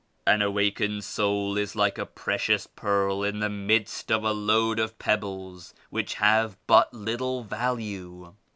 An 0.25 0.39
awak 0.41 0.77
ened 0.77 1.03
soul 1.03 1.59
is 1.59 1.75
like 1.75 1.99
a 1.99 2.07
precious 2.07 2.65
pearl 2.65 3.21
in 3.23 3.37
the 3.39 3.51
midst 3.51 4.11
of 4.11 4.23
a 4.23 4.31
load 4.33 4.79
of 4.79 4.97
pebbles 4.97 5.75
which 5.91 6.15
have 6.15 6.57
but 6.65 6.91
little 6.91 7.43
value. 7.43 8.33